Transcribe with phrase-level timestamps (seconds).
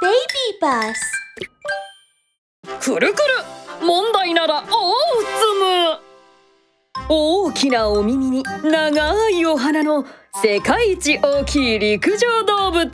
[0.00, 0.14] Baby
[0.62, 0.96] Bus.
[2.80, 3.22] くるくる。
[3.82, 4.70] 問題なら大つ
[5.58, 6.00] む。
[7.10, 10.06] 大きなお耳に長いお鼻の
[10.42, 12.90] 世界一大きい陸上動物。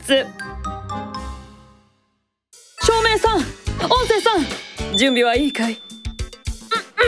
[2.81, 4.35] 照明さん音声さ
[4.93, 5.81] ん準備はいいかい？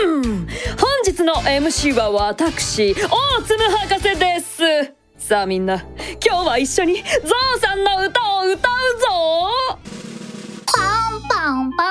[0.06, 0.24] うんうん。
[0.24, 0.48] 本
[1.06, 2.98] 日の MC は私大
[3.44, 4.94] つむ博士です。
[5.18, 5.84] さあみんな
[6.26, 7.02] 今日は一緒にゾ
[7.58, 9.80] ウさんの歌を歌うぞ。
[11.50, 11.84] パンパ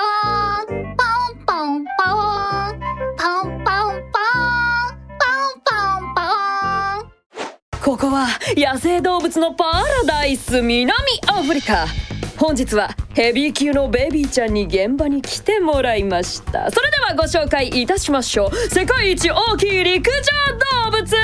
[0.63, 2.79] ンパンパンパン
[3.17, 7.03] パンパンパンパンパンパンパン
[7.83, 10.93] ここは野生動物のパラダイス南
[11.27, 11.87] アフリカ。
[12.37, 16.71] 本日はヘビー級のベビーちゃんに現場に来てもらいました。
[16.71, 18.55] それではご紹介いたしましょう。
[18.69, 20.13] 世界一大きい陸上
[20.85, 21.15] 動物。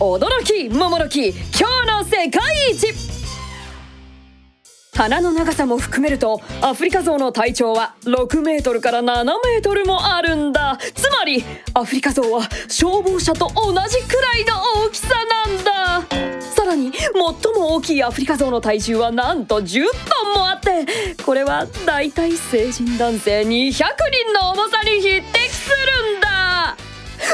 [0.00, 2.40] 驚き桃の木今日の世界
[2.72, 2.86] 一。
[4.96, 10.78] 鼻の長さも含めるとアフリカゾウの体長は6メートルから7メートルもあるんだ。
[10.94, 16.40] つまりアフリカゾウは消防車と同じくらいの大きさなんだ。
[16.40, 20.86] さらに最も大きいアフリカゾウの体重はなんと10トンもあって
[21.22, 23.84] これはだいたい成人男性200人
[24.32, 26.29] の重さに匹敵するんだ。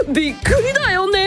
[0.09, 1.27] びっくりだよね。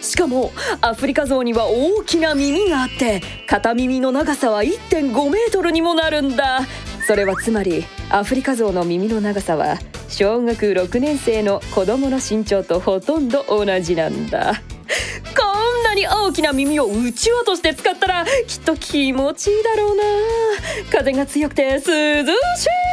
[0.00, 6.60] しかもアフリカゾウには大きな耳があって片耳の長さは1.5メートルにもなるんだ。
[7.06, 14.62] それはつまりアフリカゾウの耳の長さは小学6年生の子供の身長とほとんど同じなんだ。
[15.36, 20.02] こんなに大きな耳をうちわとして使ったらきっと気持ちいいだろうな。
[20.92, 22.83] 風が強くて涼しい。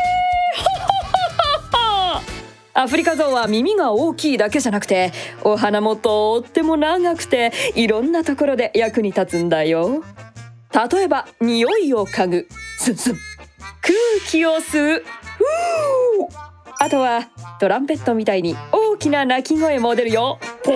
[2.82, 5.12] アフリカゾウは耳が大きいだけじゃなくて
[5.44, 10.04] お花もとっても長くていろんなところで役に立つんだよ。
[10.92, 12.48] 例えば匂いを嗅ぐ。
[12.80, 13.16] スンスン
[13.82, 13.94] 空
[14.28, 15.04] 気を吸う。
[15.04, 15.06] ふー。
[16.80, 20.40] あとはトランペットみたいに大きな鳴き声も出るよ。
[20.64, 20.76] ポー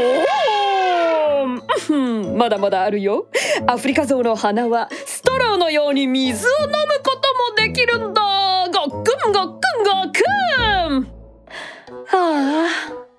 [1.47, 1.61] ン。
[1.89, 3.25] うんまだまだあるよ。
[3.65, 8.14] アフリカゾウの鼻はストローのように水を飲むこともできるんだ。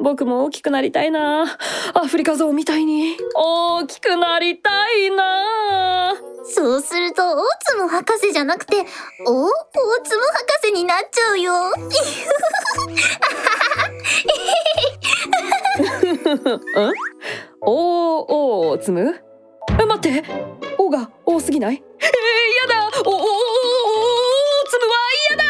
[0.06, 1.58] 僕も大きくなりたいな。
[1.92, 3.16] アフリカゾウみたいに。
[3.34, 6.14] 大きくなりたいな。
[6.44, 8.76] そうすると大つむ博士じゃなくて
[9.26, 9.50] お大
[10.04, 11.54] つむ博士になっちゃうよ。
[11.58, 11.62] ん？
[17.62, 19.20] おーおーつむ
[19.68, 20.22] え待って
[20.78, 21.82] 「お」が多すぎない？
[21.98, 22.06] えー、
[22.70, 22.88] やだ。
[23.04, 23.24] おおおおお
[24.70, 24.92] つむは
[25.30, 25.44] 嫌だ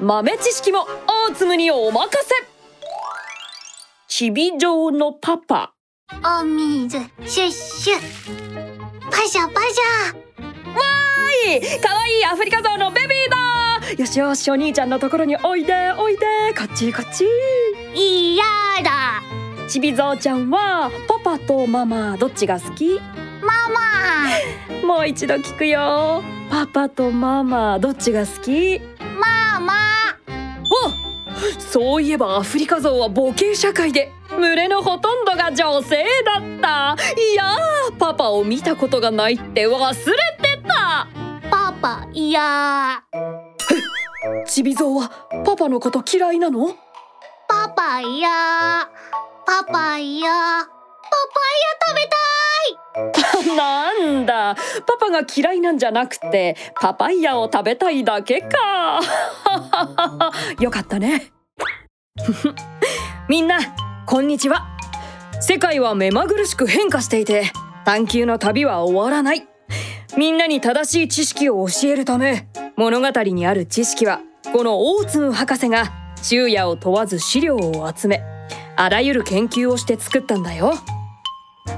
[0.00, 0.88] 豆知識も
[1.28, 2.34] 大つむにお任せ。
[4.08, 5.72] ちび状のパパ。
[6.40, 7.94] お水シュッシュ。
[9.08, 9.80] パシャパシ
[10.66, 10.80] は
[11.56, 11.80] い。
[11.80, 13.92] かわいいアフリカゾウのベビーだ。
[13.92, 16.26] よしよしお兄ちゃんのところにおいでおいで。
[16.58, 17.24] こっちこっち。
[17.94, 18.42] ャいや
[18.82, 19.22] だ。
[19.68, 23.00] ちびゾウちゃんはパパとママどっちが好き？
[23.40, 23.52] マ
[24.82, 24.86] マ。
[24.86, 26.22] もう一度聞くよ。
[26.50, 28.80] パパとママどっちが好き？
[29.20, 29.72] ママ。
[29.74, 30.01] お
[31.72, 36.96] そういえばアフリカゾウは母系社会で群れのほとんどが女性だった。
[37.18, 41.08] いやーパパを見たことがないって忘れてた。
[41.50, 43.02] パパいや
[44.46, 45.08] ちびゾウは
[45.46, 46.76] パパのこと嫌いなの？
[47.48, 48.28] パパいや
[49.46, 53.56] パパいやパパイヤ食べたい。
[53.56, 54.56] なんだ。
[54.86, 59.00] パパが嫌いなんじゃなくてパパイヤを食べたいだけか。
[60.60, 61.32] よかったね
[63.28, 63.58] みんな
[64.06, 64.66] こんにちは。
[65.40, 67.52] 世界は目まぐるしく変化していて
[67.84, 69.46] 探求の旅は終わらない。
[70.16, 74.20] みんなに正しい知識を教えるため物語にある知識は
[74.52, 75.90] この大津博士が
[76.22, 78.22] 昼夜を問わず資料を集め
[78.76, 80.74] あらゆる研究をして作ったんだよ。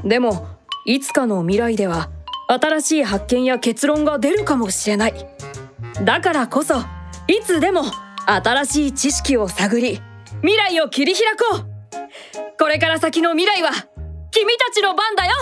[0.04, 0.46] でも
[0.84, 2.10] いつかの未来では
[2.48, 5.14] 新しい発見や結論が出るかもしれない。
[6.02, 6.80] だからこそ
[7.28, 7.84] いつでも
[8.26, 10.00] 新しい知識を探り
[10.42, 12.58] 未来を切り開こう。
[12.58, 13.70] これから先の未来は
[14.31, 15.32] 君たちの番だよ。